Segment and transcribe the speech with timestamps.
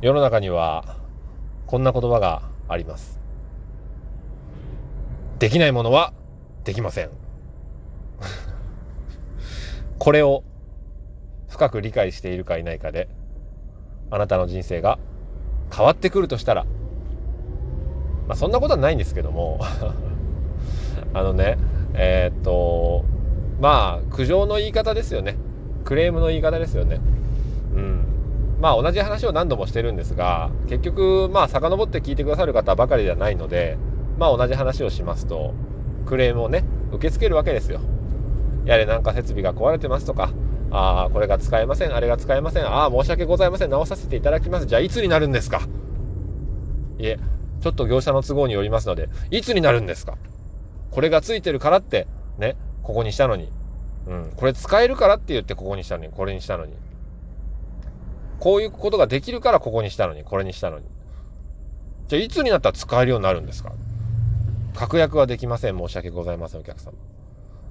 [0.00, 0.96] 世の中には
[1.66, 3.18] こんな言葉があります。
[5.40, 6.12] できないものは
[6.62, 7.10] できません。
[9.98, 10.44] これを
[11.48, 13.08] 深く理解しているかいないかで
[14.10, 15.00] あなたの人生が
[15.74, 16.64] 変わってくるとしたら
[18.28, 19.58] まあそんなことはないんですけども
[21.12, 21.58] あのね
[21.94, 23.04] えー、っと
[23.60, 25.36] まあ苦情の言い方ですよね。
[25.84, 27.00] クレームの言い方ですよね。
[27.74, 28.07] うん。
[28.60, 33.78] まあ同じ話を何度もしてるんですが結局まあ遡って聞いてくださる方ばかりではないので
[34.18, 35.54] まあ同じ話をしますと
[36.06, 37.80] クレームをね受け付けるわけですよ。
[38.64, 40.32] やれなんか設備が壊れてますとか
[40.70, 44.66] ああこれが使えませんあれが使えませんああ申し訳ございません直させていただきます。
[44.66, 45.60] じゃあいつになるんですか？
[46.98, 47.18] いえ
[47.60, 50.18] ちょっと業者の都合によりますのでいつになるんですか？
[50.90, 52.06] これがついてるからって
[52.38, 53.50] ねここにしたのに。
[54.06, 56.74] うんこれ使えるからって言ってここにしたのにこれにしたのに。
[58.38, 60.84] こういうことができるからここにしたのにこれにしたのに
[62.08, 63.72] じゃあいつになったら使えるようになるんですか？
[64.74, 66.92] 確約はできません申し訳ございませんお客様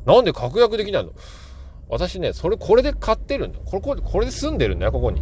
[0.05, 1.11] なんで確約できないの？
[1.89, 3.59] 私ね、それ、これで買ってるんだ。
[3.63, 5.21] これ、これ、これで住んでるんだよ、ここに。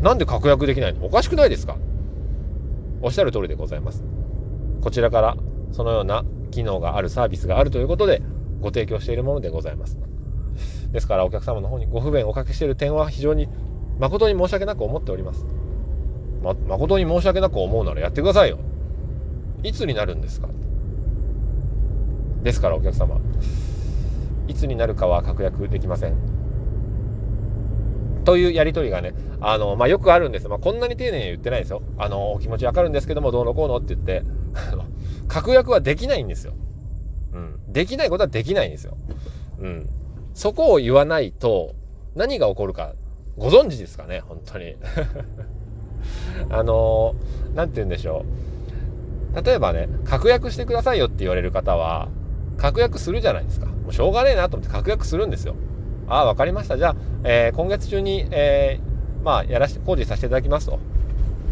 [0.00, 1.04] なんで確約できないの？
[1.04, 1.76] おかしくないですか？
[3.02, 4.04] おっしゃる通りでございます。
[4.80, 5.36] こちらから、
[5.72, 8.22] そのような機能があるサービスがあるということで、
[8.60, 9.98] ご提供しているものでございます。
[10.92, 13.48] ですから、お客様の方にご不便をおかけしている点は非常に、
[13.98, 15.44] 誠に申し訳なく思っております。
[16.42, 18.58] ま、誠に申し訳なく思うならやってくださいよ。
[19.62, 20.48] いつになるんですか？
[22.42, 23.20] ですから、お客様。
[24.46, 26.14] いつになるかは確約できません。
[28.24, 30.48] というやりとりがね、あの、まあ、よくあるんです。
[30.48, 31.82] まあ、こんなに丁寧に言ってないですよ。
[31.98, 34.22] あの、お気持ちわかるんですけども、どうのこうのって言って、
[35.26, 36.52] 確約はできないんですよ。
[37.32, 37.60] うん。
[37.72, 38.96] できないことはできないんですよ。
[39.58, 39.88] うん。
[40.34, 41.74] そこを言わないと、
[42.14, 42.94] 何が起こるか、
[43.38, 44.74] ご存知ですかね、本当に。
[46.50, 47.14] あの、
[47.54, 48.24] なんて言うんでしょ
[49.34, 49.44] う。
[49.44, 52.08] 例えばね、確約してくださいよって言われる方は、
[52.56, 53.66] 確約するじゃないですか。
[53.66, 55.54] もうしょうがねえなと思って確約するんですよ。
[56.08, 56.76] ああ、わかりました。
[56.76, 60.78] じゃあ、えー、今月中に、えー、まあ、やらし、工事させていただきますと。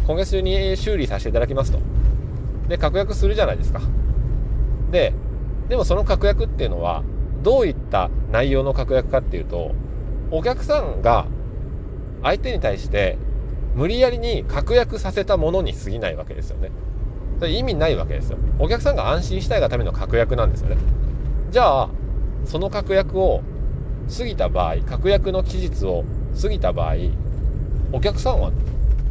[0.05, 1.79] 今月中に修理させていただきますと。
[2.67, 3.81] で、確約するじゃないですか。
[4.91, 5.13] で、
[5.69, 7.03] でもその確約っていうのは、
[7.43, 9.71] どういった内容の確約かっていうと、
[10.31, 11.27] お客さんが
[12.23, 13.17] 相手に対して
[13.75, 16.71] 無理やりに確約させたものに過ぎないわけですよね。
[17.39, 18.37] それ意味ないわけですよ。
[18.57, 20.77] お客さんが安心したいがための確約なんですよね。
[21.51, 21.89] じゃあ、
[22.45, 23.41] その確約を
[24.17, 26.03] 過ぎた場合、確約の期日を
[26.41, 26.95] 過ぎた場合、
[27.91, 28.51] お客さんは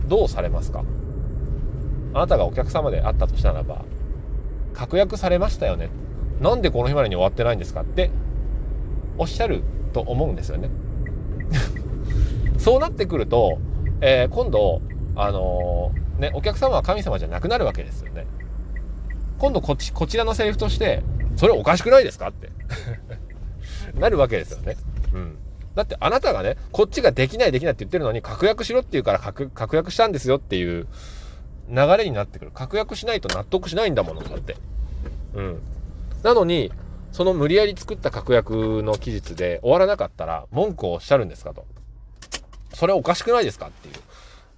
[0.08, 0.82] どうされますか？
[2.14, 3.84] あなたがお客様であったとしたならば、
[4.74, 5.90] 確約されましたよね。
[6.40, 8.10] なんでこの日までに終わってないんですかって
[9.16, 9.62] おっしゃる
[9.92, 10.68] と思うんですよね。
[12.66, 13.60] そうなってくると、
[14.00, 14.82] えー、今度、
[15.14, 18.26] あのー、ね、お客様は神様じゃなくなるわけですよね。
[19.38, 21.04] 今度こっち、こちらのセリフとして、
[21.36, 22.50] それおかしくないですかって
[23.94, 24.76] なるわけですよね。
[25.14, 25.38] うん。
[25.76, 30.88] だってあなたがね、こっちができないできないって言ってるのに、確約しろって言うから確確約したんですよっていう
[31.70, 32.50] 流れになってくる。
[32.50, 34.56] 確約しないと納得しないんだもの、だって。
[35.34, 35.62] うん。
[36.24, 36.72] なのに、
[37.12, 41.64] その無理やり作った確約の期日で終わらなかったら文句をおっしゃるんですかと。
[42.74, 43.94] それはおかしくないですかっていう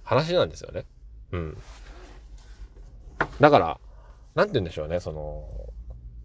[0.03, 0.85] 話なんですよね。
[1.31, 1.57] うん。
[3.39, 3.79] だから、
[4.35, 5.47] なんて言うんでしょうね、その、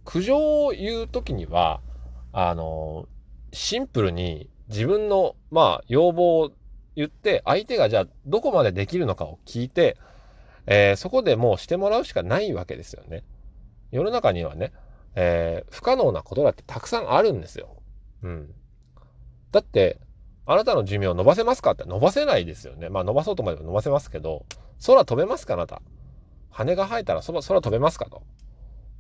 [0.04, 1.80] 苦情を言うときには、
[2.32, 3.06] あの、
[3.52, 6.50] シンプルに自分の、まあ、要望を
[6.96, 9.96] 言って、相手がじゃあどこまでできるのかを聞いて、
[10.66, 13.24] えー、そこでもうしてもらうしかないわけですよね。
[13.90, 14.72] 世の中にはね、
[15.14, 17.82] えー、不可能なことだってたくさんあるんですよ。
[18.22, 18.54] うん。
[19.52, 19.98] だって、
[20.46, 21.72] あなたの寿命を伸ばせますか？
[21.72, 22.88] って伸ばせないですよね。
[22.88, 24.44] まあ伸ばそうと思えば伸ばせますけど、
[24.86, 25.54] 空飛べますか？
[25.54, 25.80] あなた。
[26.50, 28.06] 羽が生えたら空飛べますか？
[28.06, 28.22] と。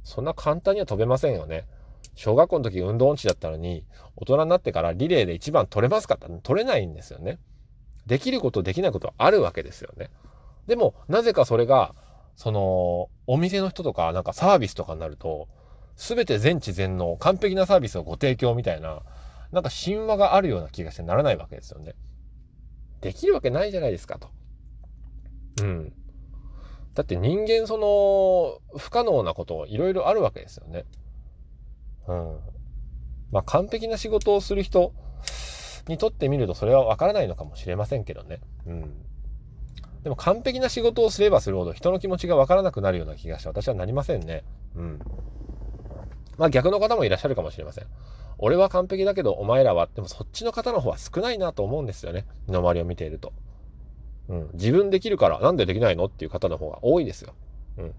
[0.02, 1.66] そんな簡単には飛べませんよね。
[2.14, 3.84] 小学校の時運動音痴だったのに、
[4.16, 6.14] 大人になってからリレーで一番取れますか？
[6.14, 7.38] って取れないんですよね。
[8.06, 10.10] できることできないことあるわけですよね。
[10.66, 11.94] でも、なぜかそれが、
[12.36, 15.48] その、お店の人とか、なんかサービスとかになると、
[15.96, 19.02] すべて全知全能、完璧なサービスをご提供みたいな、
[19.54, 21.94] なんか神話があるような気がしてならないわけですよね。
[23.00, 24.28] できるわけないじゃないですかと。
[25.62, 25.92] うん。
[26.94, 30.84] だって人間その不可能なこといろいろあるわけですよね。
[32.08, 32.38] うん。
[33.30, 34.92] まあ完璧な仕事をする人
[35.86, 38.40] にとってみるとそれはわからないのかもしれませんけどね。
[38.66, 39.04] うん。
[40.02, 44.42] でも完璧な仕事をすればするほど人の気持ちがわからなくなるような気がして私はなりませんね。
[44.74, 45.00] うん。
[46.36, 47.86] まあ逆の方もいらっしゃるかもしれません。
[48.38, 52.26] 俺は完璧だけどお前らは、でもそっちの方の方は少ないなと思うんですよね。
[52.46, 53.32] 身の回りを見ていると。
[54.28, 54.50] うん。
[54.54, 57.34] 自分できるからなんでできないのっていう方の方が多いですよ。
[57.78, 57.94] うん。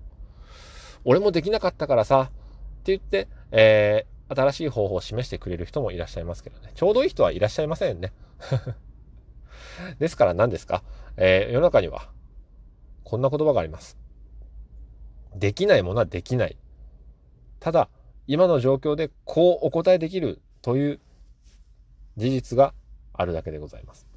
[1.04, 6.72] 俺もできなかったからさ、って言って、えー、新しい方法を示してくれる人もいらっしゃいますけどね。
[6.76, 8.12] ちょうどいい人はいらっしゃいませんね。
[10.00, 10.84] ですから何ですか？
[11.18, 12.10] えー、世の中には、
[13.04, 13.98] こんな言葉があります。
[15.36, 16.58] できないものはできない。
[17.60, 17.90] ただ、
[18.28, 21.00] 今の状況でこうお答えできるという
[22.18, 22.74] 事実が
[23.14, 24.15] あるだけでございます。